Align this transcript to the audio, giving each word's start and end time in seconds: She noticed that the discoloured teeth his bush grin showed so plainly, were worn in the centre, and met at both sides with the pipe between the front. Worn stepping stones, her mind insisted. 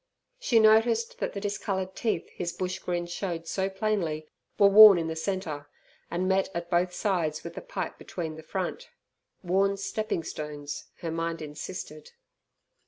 She 0.39 0.57
noticed 0.59 1.19
that 1.19 1.33
the 1.33 1.39
discoloured 1.39 1.95
teeth 1.95 2.27
his 2.33 2.51
bush 2.51 2.79
grin 2.79 3.05
showed 3.05 3.45
so 3.45 3.69
plainly, 3.69 4.27
were 4.57 4.65
worn 4.65 4.97
in 4.97 5.05
the 5.09 5.15
centre, 5.15 5.69
and 6.09 6.27
met 6.27 6.49
at 6.55 6.71
both 6.71 6.91
sides 6.91 7.43
with 7.43 7.53
the 7.53 7.61
pipe 7.61 7.99
between 7.99 8.35
the 8.35 8.41
front. 8.41 8.89
Worn 9.43 9.77
stepping 9.77 10.23
stones, 10.23 10.85
her 11.01 11.11
mind 11.11 11.39
insisted. 11.39 12.13